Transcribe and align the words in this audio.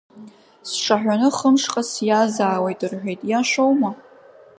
Сҿаҳәаны 0.69 1.29
хымшҟа 1.37 1.81
сиазаауеит 1.91 2.81
рҳәеит, 2.91 3.21
иашоума? 3.29 3.91